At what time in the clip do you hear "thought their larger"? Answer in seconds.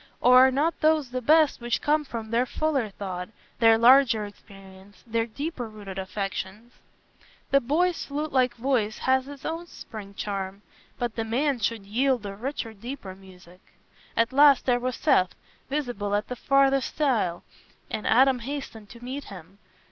2.89-4.25